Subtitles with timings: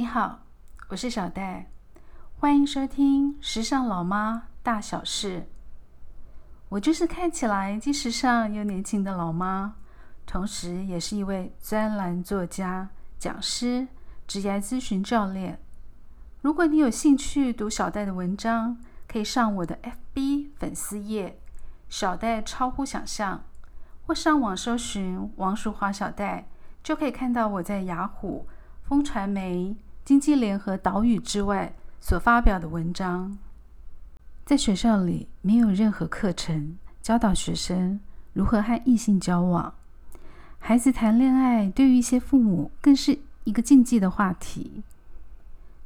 [0.00, 0.44] 你好，
[0.90, 1.72] 我是小戴，
[2.38, 5.40] 欢迎收听《时尚老妈大小事》。
[6.68, 9.74] 我就是看起来既时尚又年轻的老妈，
[10.24, 12.88] 同时也是一位专栏作家、
[13.18, 13.88] 讲师、
[14.28, 15.58] 职业咨询教练。
[16.42, 18.78] 如果你有兴趣读小戴的文章，
[19.08, 19.76] 可以上我的
[20.14, 21.40] FB 粉丝页
[21.90, 23.42] “小戴超乎想象”，
[24.06, 26.46] 或上网搜寻王淑华小戴，
[26.84, 28.46] 就可以看到我在雅虎、
[28.84, 29.76] 风传媒、
[30.08, 33.36] 经济联合岛屿之外所发表的文章。
[34.46, 38.00] 在学校里，没有任何课程教导学生
[38.32, 39.74] 如何和异性交往。
[40.58, 44.82] 孩子谈恋爱，对于一些父母更是一个禁忌的话题。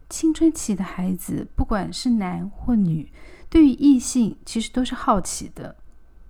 [0.08, 3.10] 青春期的孩子，不管是男或女，
[3.50, 5.74] 对于异性其实都是好奇的，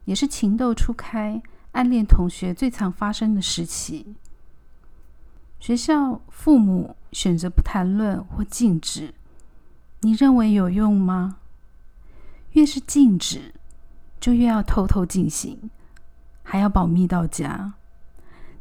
[0.07, 4.15] 也是情窦初开、暗恋同学最常发生的时期。
[5.63, 9.15] 学校、父母选择不谈论或禁止，
[10.01, 11.37] 你认为有用吗？
[12.55, 13.55] 越是禁止，
[14.19, 15.71] 就越要偷偷进行，
[16.43, 17.75] 还要保密到家。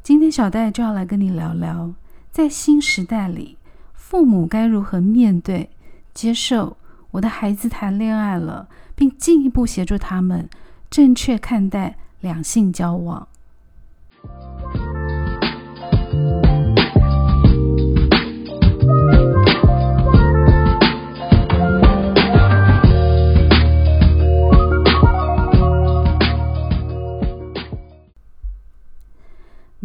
[0.03, 1.91] 今天小戴就要来跟你聊聊，
[2.31, 3.57] 在新时代里，
[3.95, 5.71] 父母该如何面对、
[6.13, 6.77] 接受
[7.09, 10.47] 我的孩子谈恋爱了，并进一步协助他们
[10.91, 13.27] 正确看待两性交往。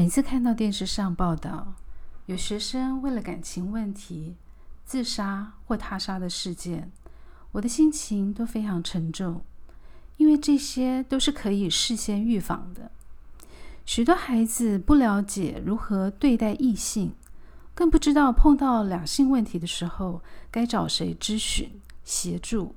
[0.07, 1.75] 每次看到电视上报道
[2.27, 4.37] 有学生为了感情问题
[4.85, 6.93] 自杀或他杀的事件，
[7.51, 9.43] 我的心情都非常沉重，
[10.17, 12.93] 因为这些都是可以事先预防的。
[13.85, 17.13] 许多孩子不了解如何对待异性，
[17.75, 22.77] 更不知道碰到两性问题的时候该找谁咨询协助。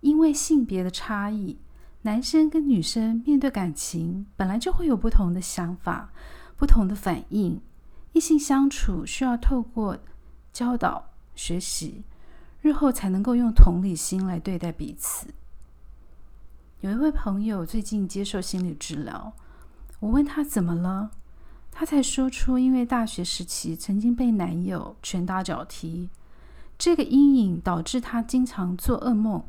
[0.00, 1.58] 因为性别的差异。
[2.02, 6.10] 男生跟女生面对感情本来就会有不同的想法、
[6.56, 7.60] 不同的反应，
[8.12, 9.98] 异性相处需要透过
[10.50, 12.02] 教导、学习，
[12.62, 15.26] 日后才能够用同理心来对待彼此。
[16.80, 19.34] 有一位朋友最近接受心理治疗，
[19.98, 21.10] 我问他怎么了，
[21.70, 26.08] 他才说出因为大学时期曾经被男友拳打脚踢，
[26.78, 29.44] 这个阴影导致他经常做噩梦。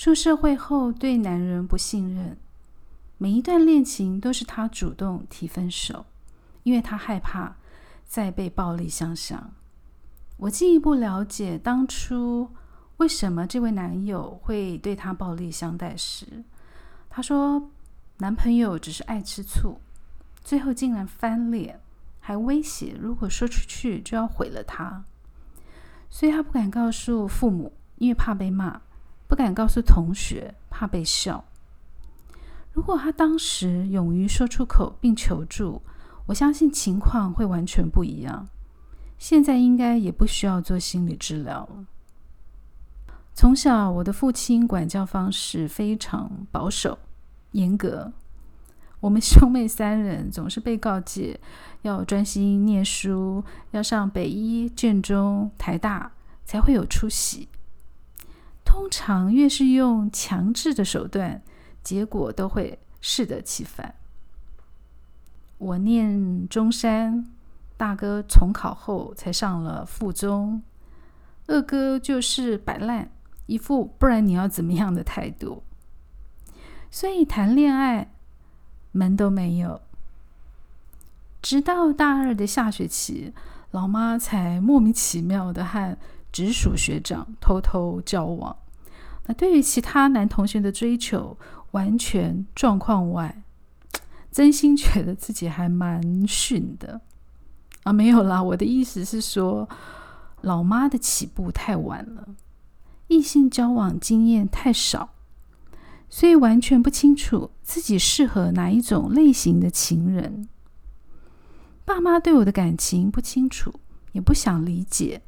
[0.00, 2.38] 出社会后，对男人不信任，
[3.18, 6.06] 每一段恋情都是他主动提分手，
[6.62, 7.54] 因为他害怕
[8.06, 9.52] 再被暴力相向。
[10.38, 12.48] 我进一步了解当初
[12.96, 16.24] 为什么这位男友会对他暴力相待时，
[17.10, 17.70] 他说
[18.16, 19.78] 男朋友只是爱吃醋，
[20.42, 21.78] 最后竟然翻脸，
[22.20, 25.04] 还威胁如果说出去就要毁了他，
[26.08, 28.80] 所以他不敢告诉父母，因为怕被骂。
[29.30, 31.44] 不敢告诉同学，怕被笑。
[32.72, 35.80] 如果他当时勇于说出口并求助，
[36.26, 38.48] 我相信情况会完全不一样。
[39.18, 41.68] 现在应该也不需要做心理治疗。
[43.32, 46.98] 从小，我的父亲管教方式非常保守、
[47.52, 48.12] 严格。
[48.98, 51.38] 我们兄妹三人总是被告诫
[51.82, 56.10] 要专心念书，要上北医、建中、台大，
[56.44, 57.48] 才会有出息。
[58.70, 61.42] 通常越是用强制的手段，
[61.82, 63.96] 结果都会适得其反。
[65.58, 67.28] 我念中山，
[67.76, 70.62] 大哥重考后才上了附中，
[71.48, 73.10] 二哥就是摆烂，
[73.46, 75.64] 一副不然你要怎么样的态度。
[76.92, 78.12] 所以谈恋爱
[78.92, 79.80] 门都没有。
[81.42, 83.34] 直到大二的下学期，
[83.72, 85.98] 老妈才莫名其妙的和。
[86.32, 88.56] 直属学长偷偷交往，
[89.26, 91.36] 那对于其他男同学的追求
[91.72, 93.42] 完全状况外，
[94.30, 97.00] 真心觉得自己还蛮逊的
[97.82, 97.92] 啊！
[97.92, 99.68] 没有啦，我的意思是说，
[100.40, 102.28] 老妈的起步太晚了，
[103.08, 105.10] 异性交往经验太少，
[106.08, 110.48] 所以完全不清楚自己适合哪一种类型的情人。
[111.84, 113.74] 爸妈对我的感情不清楚，
[114.12, 115.22] 也不想理解。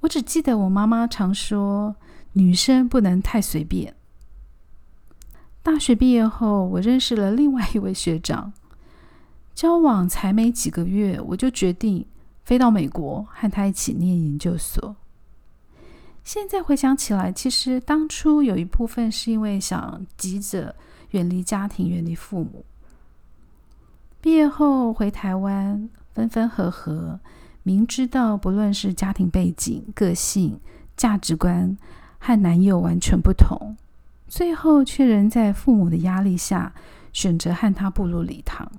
[0.00, 1.96] 我只记得我妈妈常说
[2.34, 3.94] ：“女生不能太随便。”
[5.62, 8.52] 大学毕业后，我认识了另外一位学长，
[9.54, 12.06] 交往才没几个月，我就决定
[12.44, 14.96] 飞到美国和他一起念研究所。
[16.24, 20.76] 现在回想起来，其实当初有一部分是因为想急着
[21.10, 22.64] 远离家庭、远离父母。
[24.20, 27.18] 毕业后回台湾，分分合合。
[27.68, 30.58] 明知道不论是家庭背景、个性、
[30.96, 31.76] 价值观
[32.18, 33.76] 和男友完全不同，
[34.26, 36.72] 最后却仍在父母的压力下
[37.12, 38.72] 选择和他步入礼堂。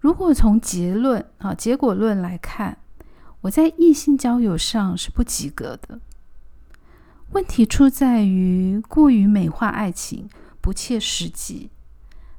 [0.00, 2.78] 如果从结论啊结果论来看，
[3.42, 6.00] 我在异性交友上是不及格的。
[7.32, 10.30] 问题出在于过于美化爱情，
[10.62, 11.68] 不切实际，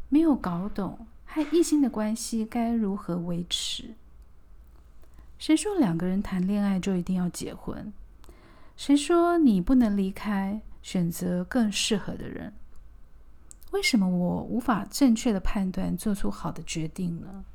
[0.10, 3.94] 没有搞懂和异性的关系该如何维持。
[5.40, 7.94] 谁说两个人谈恋爱就一定要结婚？
[8.76, 12.54] 谁说你不能离开，选择更适合的人？
[13.72, 17.46] 为什么我无法正确的判断，做出好的决定呢？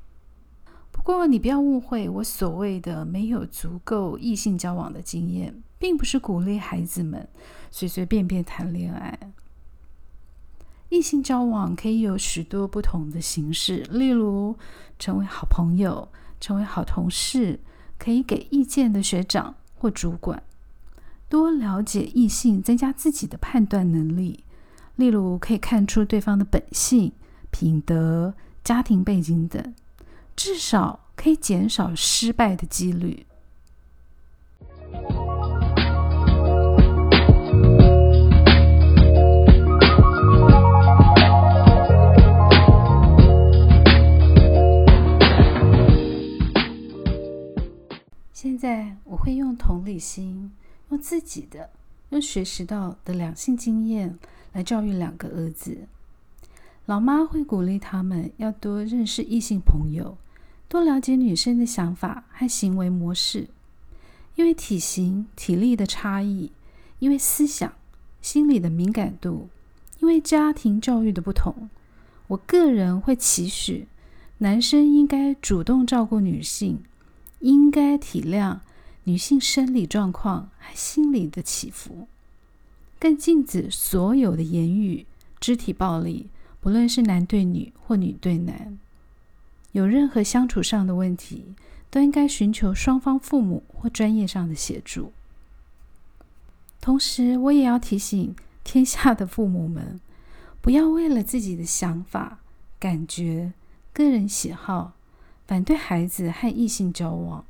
[0.91, 7.29] 不过你不要误会，我所谓的没有足够异性交往的经验，并不是鼓励孩子们
[7.71, 9.19] 随随便便谈恋爱。
[10.89, 14.57] 异性交往可以有许多不同的形式，例如
[14.99, 16.09] 成为好朋友、
[16.41, 17.59] 成为好同事、
[18.05, 20.43] 可以给意见的学长或主管。
[21.31, 24.45] 多了解异性，增加自己的判断能力。
[24.97, 27.12] 例如，可以看出对方的本性、
[27.51, 29.75] 品德、家庭背景等，
[30.37, 33.25] 至少可以减少失败的几率。
[48.65, 50.51] 在，我会用同理心，
[50.89, 51.69] 用自己的、
[52.09, 54.19] 用学习到的两性经验。
[54.55, 55.87] 来教育两个儿子，
[56.87, 60.17] 老妈会鼓励他们要多认识异性朋友，
[60.67, 63.49] 多了解女生的想法和行为模式。
[64.37, 66.51] 因为体型、体力的差异，
[67.01, 67.71] 因为思想、
[68.23, 69.51] 心理的敏感度，
[70.01, 71.69] 因为家庭教育的不同，
[72.29, 73.87] 我个人会期许
[74.39, 76.83] 男生应该主动照顾女性，
[77.44, 78.61] 应该体谅
[79.05, 82.08] 女性生理状况和心理的起伏。
[82.99, 85.05] 更禁止所有的言语、
[85.38, 86.31] 肢体暴力，
[86.62, 88.79] 不论是男对女或女对男。
[89.73, 91.55] 有任何相处上的问题，
[91.91, 95.12] 都应该寻求双方父母或专业上的协助。
[96.81, 100.00] 同时，我也要提醒天下的父母们，
[100.62, 102.38] 不要为了自己的想法、
[102.81, 103.52] 感觉、
[103.93, 104.94] 个人喜好，
[105.46, 107.44] 反对孩子和异性交往。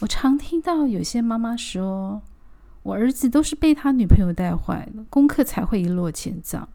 [0.00, 2.22] 我常听到有些妈妈说。
[2.86, 6.68] 我儿子都是被他女朋友带坏的，功课才会一落千丈。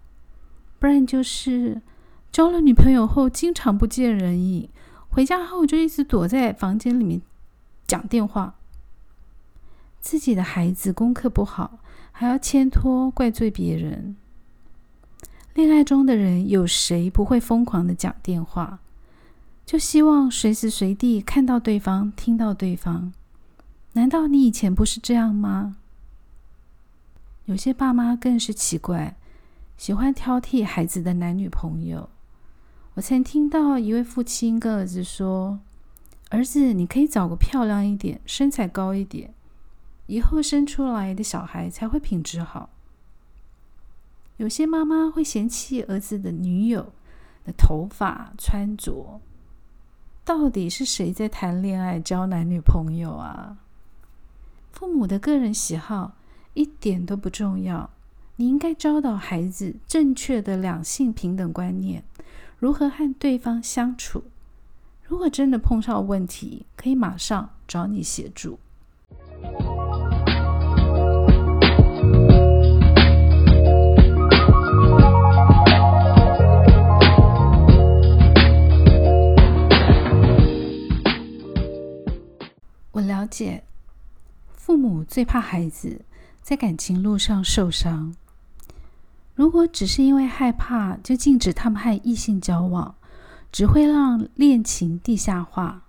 [0.77, 1.81] 不然就是
[2.33, 4.68] 交了女朋友后，经常不见人影，
[5.07, 7.21] 回家后就一直躲在房间里面
[7.88, 8.56] 讲电话。
[10.01, 11.79] 自己的孩子功课不好，
[12.12, 14.18] 还要牵拖怪罪别人。
[15.53, 18.79] 恋爱中的人有谁不会疯狂的讲电话？
[19.71, 23.13] 就希望随时随地看到对方，听到对方。
[23.94, 25.77] 难道你以前不是这样吗？
[27.45, 29.15] 有些爸妈更是奇怪，
[29.77, 32.09] 喜欢挑剔孩子的男女朋友。
[32.95, 35.62] 我曾听到一位父亲跟儿子说
[36.31, 39.33] ：“儿子，你可以找个漂亮一点、身材高一点，
[40.07, 42.71] 以后生出来的小孩才会品质好。”
[44.35, 46.91] 有些妈妈会嫌弃儿子的女友
[47.45, 49.21] 的头发、穿着。
[50.23, 53.57] 到底是谁在谈恋爱、交男女朋友啊？
[54.71, 56.13] 父母的个人喜好。
[56.54, 57.90] 一点都不重要。
[58.35, 62.04] 你应该教导孩子正确的两性平等观念，
[62.59, 64.25] 如何和对方相处。
[65.07, 68.59] 如果真的碰上问题，可以马上找你协助。
[83.42, 83.64] 解，
[84.54, 86.06] 父母最怕孩子。
[86.44, 88.16] 在感情路上受伤，
[89.33, 92.95] 如果只是因为害怕就禁止他们和异性交往，
[93.52, 95.86] 只会让恋情地下化。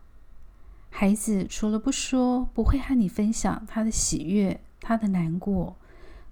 [0.89, 5.77] 孩子除了不说，不会和你分享他的喜悦、他的难过，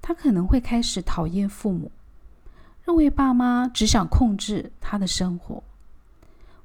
[0.01, 1.91] 他可能会开始讨厌父母，
[2.85, 5.63] 认为爸妈只想控制他的生活。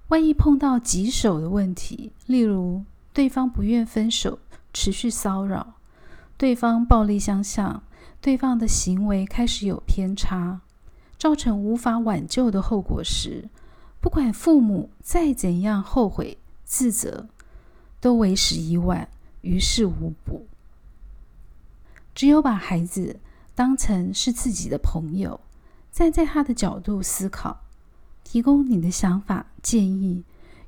[0.10, 2.84] 万一碰到棘手的问题，例如
[3.14, 4.38] 对方不愿分手，
[4.75, 5.75] 持续骚扰。
[6.38, 7.82] 对方暴力相向，
[8.20, 10.60] 对方的行为开始有偏差，
[11.17, 13.48] 造成无法挽救的后果时，
[14.01, 17.29] 不管父母再怎样后悔自责，
[18.01, 19.08] 都为时已晚，
[19.41, 20.46] 于事无补。
[22.13, 23.22] 只有把孩子
[23.55, 25.39] 当成是自己的朋友，
[25.94, 27.62] 站在他的角度思考，
[28.25, 30.25] 提供你的想法建议，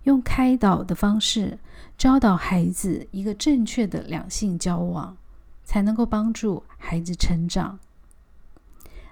[0.07, 1.59] 用开导的方式
[1.97, 5.17] 教导孩子一个正确的两性交往，
[5.65, 7.77] 才能够帮助孩子成长。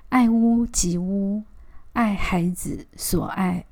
[0.07, 1.43] 爱屋及乌，
[1.91, 3.65] 爱孩子所爱。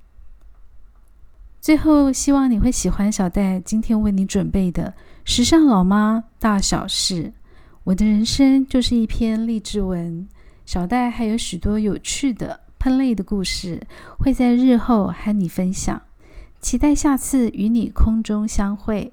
[1.62, 7.24] 最后，希望你会喜欢小戴今天为你准备的《时尚老妈大小事》。
[7.86, 10.28] 我的人生就是一篇励志文。
[10.66, 13.82] 小戴还有许多有趣的喷泪的故事，
[14.20, 16.02] 会在日后和你分享。
[16.64, 19.12] 期待下次与你空中相会。